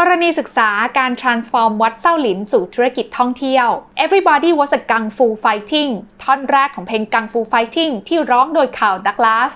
[0.00, 3.68] กรณีศึกษาการ transform วัดเส้าหลินสู่ธุรกิจท่องเที่ยว
[4.04, 5.90] Everybody was a gung fu fighting
[6.22, 9.52] ท่อนแรกของเพลง gung fu fighting ที่ร้องโดยคาร์ล ดักลาส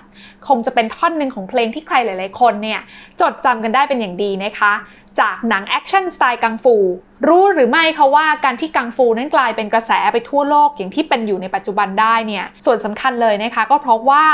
[0.49, 2.81] คงจะเป็นท่อนหนึ่งของเพลงที่ใครหลายๆ คนเนี่ย
[3.21, 4.73] จดจำกันได้เป็นอย่างดีนะคะ
[5.21, 6.77] จากหนังแอคชั่นสไตล์กังฟู
[7.29, 14.25] รู้หรือไม่คะว่าการที่กังฟูนั้นกลายเป็นกระแสไปทั่วโลกอย่างที่เป็นอยู่ในปัจจุบันได้เนี่ยส่วนสำคัญเลยนะคะก็เพราะว่า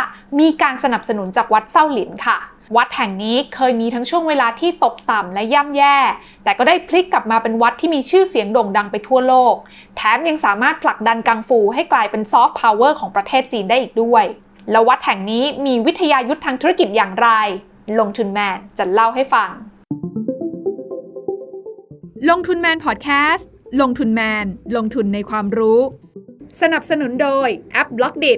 [0.41, 2.38] มีการสนับสนุนจากวัดเส้าหลินค่ะ
[2.76, 5.96] วัดแห่งนี้เคยมีทั้งช่วงเวลาที่ตกต่ำและย่ำแย่
[6.44, 9.54] แต่ก็ได้พลิกกลับมาเป็นวัดที่มีชื่อเสียงโด่งดังไปทั่วโลก
[9.96, 14.24] แถมยังสามารถผลักดันกังฟูให้กลายเป็นซอฟต์พาวเวอร์ของประเทศจีนได้อีกด้วย
[14.71, 17.29] แล้ววัดแห่งนี้มีวิทยายุทธทางธุรกิจอย่างไร
[17.98, 19.50] ลงทุนแมนจะเล่าให้ฟัง
[22.30, 23.48] ลงทุนแมนพอดแคสต์
[23.80, 24.46] ลงทุนแมน
[24.76, 25.80] ลงทุนในความรู้
[26.60, 28.35] สนับสนุนโดยแอป Blockdit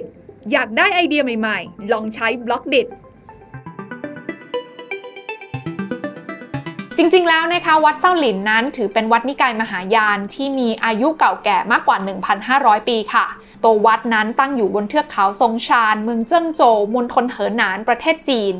[0.51, 2.81] อยากได้ไอเดียใหม่ๆ ลองใช้ Blockdit
[7.01, 11.97] จริงๆ แล้วนะคะวัดเส้าหลินนั้นถือเป็นวัดนิกายมหายานที่มีอายุเก่าแก่มากกว่า
[12.43, 13.25] 1,500 ปีค่ะ
[13.63, 18.55] ตัววัดนั้นตั้งอยู่บนเทือกเขาซงชานเมืองเจิ้งโจวมณฑลเหอหนานประเทศจีน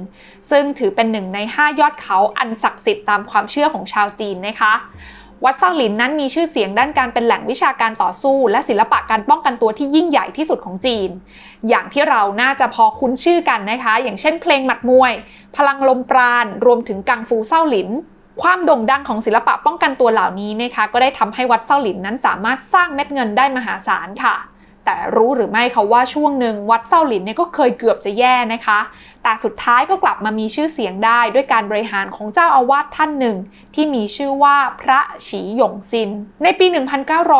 [0.49, 4.73] ซึ่งถือเป็นหนึ่งใน 5 ยอดเขาอันศักดิ์สิทธิ์ตามความเชื่อของชาวจีนนะคะ
[5.45, 11.09] วัดเส้าหลินนั้นมีชื่อเสียงด้านการเป็นแหล่งวิชาการต่อสู้ และศิลปะการป้องกันตัวที่ยิ่งใหญ่ที่สุดของจีน
[11.69, 15.13] อย่างที่เราน่าจะพอคุ้นชื่อกันนะคะ อย่างเช่นเพลงหมัดมวย
[15.55, 17.91] พลังลมปราณ รวมถึงกังฟูเซาหลิน
[18.41, 24.35] ความโด่งดังของศิลปะป้องกันตัวเหล่านี้นะคะก็ได้ทำให้วัดเซาหลินนั้นสามารถสร้างเม็ดเงินได้มหาศาลค่ะ
[24.85, 28.79] แต่รู้หรือไม่คะว่าช่วงหนึ่งวัดเซาหลินเนี่ยก็เคยเกือบจะแย่นะคะ
[29.23, 33.37] แต่สุดท้ายก็กลับมามีชื่อเสียงได้ด้วยการบริหารของเจ้าอาวาสท่านหนึ่ง
[33.75, 36.09] ที่มีชื่อว่าพระฉีหยงซิน
[36.43, 36.65] ในปี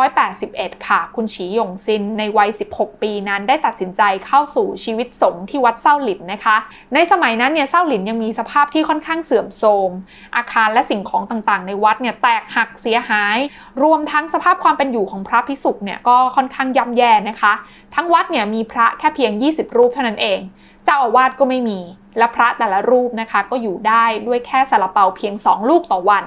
[0.07, 6.57] 1981 ค่ะ คุณฉีหยงซินในวัย 16 ปีนั้นได้ตัดสินใจเข้าสู่ชีวิตสงฆ์ที่วัดเซาหลินนะคะ
[6.93, 9.91] ในสมัยนั้นเนี่ยเซาหลินยังมีสภาพที่ค่อนข้างเสื่อมโทรม
[10.35, 13.37] อาคารและสิ่งของต่างๆ ในวัดเนี่ยแตกหักเสียหาย
[13.83, 17.53] รวมทั้งสภาพความเป็นอยู่ของพระพิสุกเนี่ยก็ค่อนข้างย่ำแย่นะคะ
[17.95, 20.39] ทั้งวัดเนี่ยมีพระแค่เพียง 20 รูปเท่านั้นเอง
[20.85, 21.79] เจ้าอาวาสก็ไม่มี
[22.17, 26.25] และพระแต่ละรูปนะคะ ก็อยู่ได้ด้วยแค่สาลาเปาเพียง 2 ลูกต่อวัน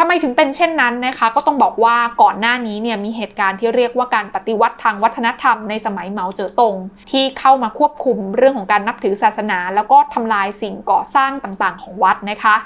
[0.00, 6.74] ทำไมถึงเป็นเช่นนั้นนะคะ ก็ต้องบอกว่าก่อนหน้านี้เนี่ยมีเหตุการณ์ที่เรียกว่าการปฏิวัติทางวัฒนธรรมในสมัยเหมาเจ๋อตง
[7.10, 12.56] ที่เข้ามาควบคุมเรื่องของการนับถือศาสนา แล้วก็ทำลายสิ่งก่อสร้างต่างๆ ของวัดนะคะ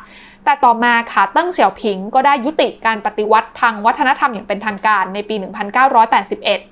[0.44, 5.34] แต่ต่อมาค่ะเติ้งเสี่ยวผิงก็ได้ยุติการปฏิวัติทางวัฒนธรรมอย่างเป็นทางการในปี
[6.00, 6.71] 1981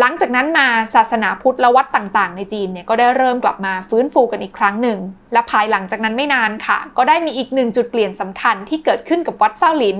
[0.00, 4.98] หลังจากนั้นมาศาสนาพุทธและวัดต่างๆ ในจีนเนี่ยก็ได้เริ่มกลับมาฟื้นฟูกันอีกครั้งหนึ่ง
[5.32, 9.98] และภายหลังจากนั้นไม่นานค่ะ ก็ได้มีอีกหนึ่งจุดเปลี่ยนสำคัญที่เกิดขึ้นกับวัดเซาหลิน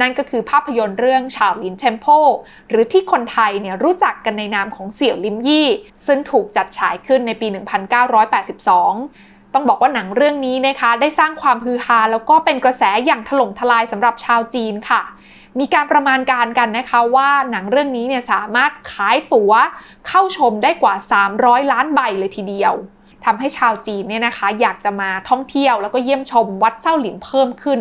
[0.00, 2.06] นั่นก็คือภาพยนตร์เรื่องชาวลินเทมโพ
[2.70, 5.68] หรือที่คนไทยเนี่ยรู้จักกันในนามของเสี่ยวลิมยี่
[6.06, 15.02] ซึ่งถูกจัดฉายขึ้นในปี 1982 ต้องบอกว่าหนังเรื่องนี้นะคะ ได้สร้างความฮือฮาแล้วก็เป็นกระแสอย่างถล่มทลายสำหรับชาวจีนค่ะ
[15.58, 19.52] มีการประมาณการกันนะคะว่าหนังเรื่องนี้เนี่ยสามารถขายตั๋ว
[20.08, 20.94] เข้าชมได้กว่า
[21.32, 22.74] 300 ล้านใบเลยทีเดียว
[23.24, 27.80] ทำให้ชาวจีนเนี่ยนะคะ อยากจะมาท่องเที่ยวแล้วก็เยี่ยมชมวัดเส้าหลินเพิ่มขึ้น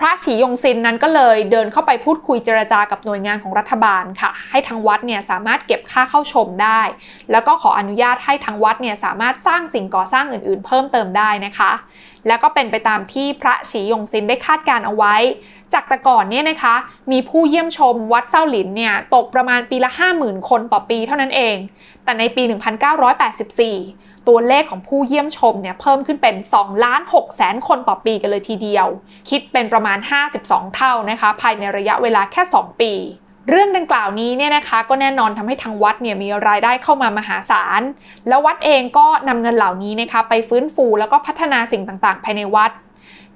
[0.00, 6.80] พระฉียงซินนั้นก็เลยเดินเข้าไปพูดคุยเจรจากับหน่วยงานของรัฐบาลค่ะ ให้ทางวัดเนี่ยสามารถเก็บค่าเข้าชมได้
[7.30, 11.72] แล้วก็ขออนุญาตให้ทางวัดเนี่ยสามารถสร้างสิ่งก่อสร้างอื่นๆ เพิ่มเติมได้นะคะ
[12.28, 15.16] แล้วก็เป็นไปตามที่พระฉียงซินได้คาดการเอาไว้
[15.72, 16.74] จากแต่ก่อนเนี่ยนะคะ
[17.12, 19.90] มีผู้เยี่ยมชมวัดเซาหลินเนี่ยตกประมาณปีละ
[20.20, 21.56] 50,000 คนต่อปีเท่านั้นเอง
[22.04, 22.42] แต่ในปี
[23.10, 28.86] 1984 ตัวเลขของผู้เยี่ยมชมเนี่ยเพิ่มขึ้นเป็น2ล้าน6แสนคนต่อปีกันเลยทีเดียว
[29.30, 29.98] คิดเป็นประมาณ
[30.36, 32.92] 52 เท่านะคะ ภายในระยะเวลาแค่ 2 ปี
[33.50, 37.82] เรื่องดังกล่าวนี้เนี่ยนะคะก็แน่นอนทำให้ทางวัดเนี่ยมีรายได้เข้ามามหาศาล
[38.28, 42.70] แล้ววัดเองก็นำเงินเหล่านี้นะคะไปฟื้นฟูแล้วก็พัฒนาสิ่งต่างๆ ภายในวัด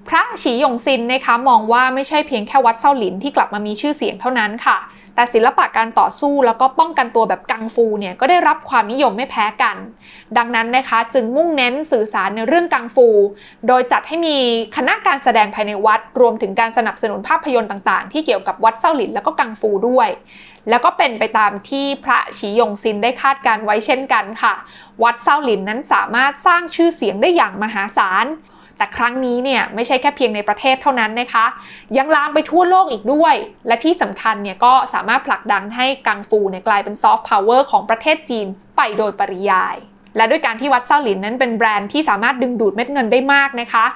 [0.09, 4.79] พระฉีหยงซินนะคะมองว่าไม่ใช่เพียงแค่วัดเซาหลินที่กลับมามีชื่อเสียงเท่านั้นค่ะ
[5.15, 9.77] แต่ศิลปะการต่อสู้แล้วก็ป้องกันตัวแบบกังฟูเนี่ยก็ได้รับความนิยมไม่แพ้กัน
[10.37, 13.09] ดังนั้นนะคะจึงมุ่งเน้นสื่อสารในเรื่องกังฟู
[13.67, 14.37] โดยจัดให้มี
[14.77, 20.09] คณะการแสดงภายในวัด รวมถึงการสนับสนุนภาพยนตร์ต่างๆ ที่เกี่ยวกับวัดเซาหลินแล้วก็กังฟูด้วย
[20.69, 24.55] แล้วก็เป็นไปตามที่พระฉีหยงซินได้คาดการไว้เช่นกันค่ะ
[25.03, 28.26] วัดเซาหลินนั้นสามารถสร้างชื่อเสียงได้อย่างมหาศาล
[28.82, 31.46] แต่ครั้งนี้เนี่ยไม่ใช่แค่เพียงในประเทศเท่านั้นนะคะ
[31.96, 33.34] ยังลามไปทั่วโลกอีกด้วย
[33.67, 38.46] และที่สำคัญเนี่ยก็สามารถผลักดันให้กังฟูเนี่ยกลายเป็นซอฟต์พาวเวอร์ของประเทศจีน
[38.76, 39.76] ไปโดยปริยาย
[40.17, 43.87] และด้วยการที่วัดเส้าหลินนั้นเป็นแบรนด์ที่สามารถดึงดูดเม็ดเงินได้มากนะคะ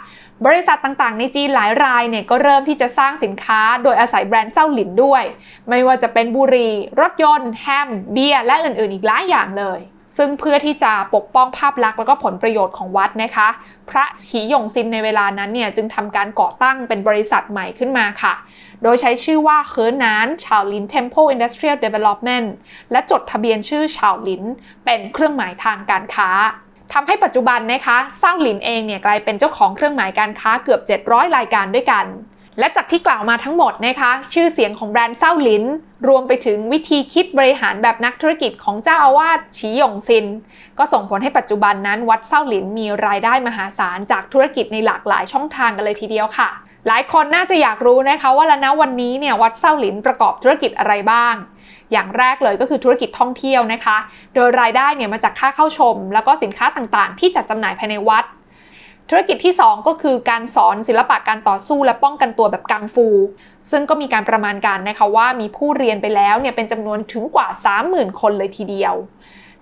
[0.47, 5.23] บริษัทต่างๆ ในจีนหลายรายเนี่ยก็เริ่มที่จะสร้างสินค้าโดยอาศัยแบรนด์เส้าหลินด้วย
[5.69, 9.81] ไม่ว่าจะเป็นบุหรี่รถยนต์ แฮม เบียร์และอื่นๆ อีกหลายอย่างเลย
[10.17, 13.49] ซึ่งเพื่อที่จะปกป้องภาพลักษณ์แล้วก็ผลประโยชน์ของวัดนะคะ
[13.91, 18.35] พระฉีหยงซินในเวลานั้นเนี่ยจึงทำการก่อตั้งเป็นบริษัทใหม่ขึ้นมาค่ะ
[18.83, 22.49] โดยใช้ชื่อว่าเฮิร์นานชาวลิน Temple Industrial Development
[22.93, 24.43] และจดทะเบียนชื่อชาวลิน
[24.85, 26.31] เป็นเครื่องหมายทางการค้า
[26.93, 32.07] ทำให้ปัจจุบันนะคะเซาหลินเองเนี่ยกลายเป็นเจ้าของเครื่องหมายการค้าเกือบ 700 รายการด้วยกัน
[32.59, 35.65] และจากที่กล่าวมาทั้งหมดนะคะชื่อเสียงของแบรนด์เซาหลิน
[36.09, 40.27] รวมไปถึงวิธีคิดบริหารแบบนักธุรกิจของเจ้าอาวาสฉีหยงซิน
[40.79, 46.49] ก็ส่งผลให้ปัจจุบันนั้นวัดเซาหลินมีรายได้มหาศาลจากธุรกิจในหลากหลายช่องทางกันเลยทีเดียวค่ะ
[46.89, 51.35] หลายคนน่าจะอยากรู้นะคะว่าแล้วนะวันนี้เนี่ยวัดเซาหลินประกอบธุรกิจอะไรบ้าง
[51.93, 53.97] อย่างแรกเลยก็คือธุรกิจท่องเที่ยวนะคะ
[54.35, 58.25] โดยรายได้เนี่ยมาจากค่าเข้าชม แล้วก็สินค้าต่างๆ ที่จัดจำหน่ายภายในวัด
[59.11, 63.07] ธุรกิจที่ 2 ก็คือการสอนศิลปะการต่อสู้และป้องกันตัวแบบกังฟู
[63.71, 67.49] ซึ่งก็มีการประมาณการนะคะว่ามีผู้เรียนไปแล้วเนี่ยเป็นจำนวนถึงกว่า
[67.85, 68.95] 30,000 คนเลยทีเดียว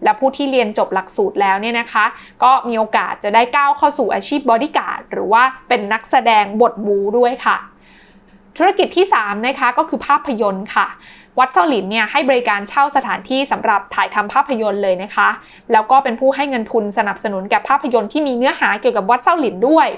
[0.04, 2.04] และผู้ที่เรียนจบหลักสูตรแล้วเนี่ยนะคะ
[2.42, 7.56] ก็มีโอกาสจะได้ก้าวเข้าสู่อาชีพบอดี้การ์ดหรือว่าเป็นนักแสดงบทบู๊ด้วยค่ะ
[8.56, 10.86] ธุรกิจที่3นะคะก็คือภาพยนตร์ค่ะ
[11.38, 15.28] วัดเส้าหลินเนี่ยให้บริการเช่าสถานที่สำหรับถ่ายทำภาพยนตร์เลยนะคะ
[15.72, 19.88] แล้วก็เป็นผู้ให้เงินทุนสนับสนุนแก่ภาพยนตร์ที่มีเนื้อหาเกี่ยวกับวัดเส้าหลินด้วย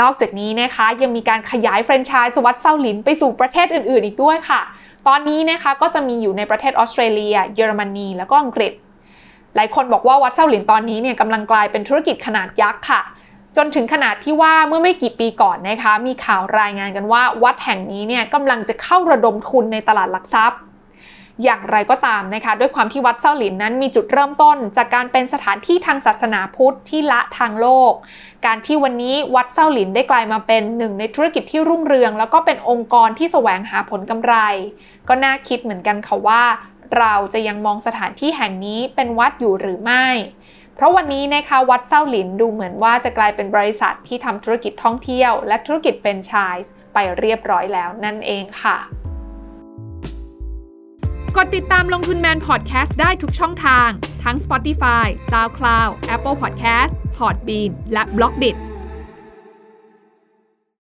[0.00, 4.60] นอกจากนี้นะคะยังมีการขยายแฟรนไชส์วัดเซาหลินไปสู่ประเทศอื่นๆ อีกด้วยค่ะ
[5.08, 8.72] ตอนนี้นะคะก็จะมีอยู่ในประเทศออสเตรเลีย เยอรมนี แล้วก็อังกฤษ
[9.56, 13.00] หลายคนบอกว่าวัดเซาหลินตอนนี้เนี่ยกำลังกลายเป็นธุรกิจขนาดยักษ์ค่ะ
[13.56, 20.60] จนถึงขนาดที่ว่าเมื่อไม่กี่ปีก่อนนะคะ มีข่าวรายงานกันว่า วัดแห่งนี้เนี่ยกำลังจะเข้าระดมทุนในตลาดหลักทรัพย์
[21.44, 27.92] อย่างไรก็ตามนะคะ ด้วยความที่วัดเซาหลินนั้นมีจุดเริ่มต้น จากการเป็นสถานที่ทางศาสนาพุทธที่ละทางโลก
[28.46, 34.34] การที่วันนี้วัดเซาหลินได้กลายมาเป็นหนึ่งในธุรกิจที่รุ่งเรือง แล้วก็เป็นองค์กรที่แสวงหาผลกำไร
[35.08, 36.42] ก็น่าคิดเหมือนกันค่ะว่า
[36.98, 40.06] เราจะยังมองสถานที่แห่งนี้เป็นวัดอยู่หรือไม่
[40.76, 46.56] เพราะวันนี้นะคะวัดเซาหลินดูเหมือนว่าจะกลายเป็นบริษัทที่ทำธุรกิจท่องเที่ยว และธุรกิจเป็นชาย
[46.94, 48.76] ไปเรียบร้อยแล้วนั่นเองค่ะ
[51.36, 53.88] กดติดตามลงทุนแมนพอดแคสต์ได้ทุกช่องทาง
[54.24, 58.50] ทั้ง Spotify, SoundCloud, Apple Podcast, Podbean และ b ล็อกดิ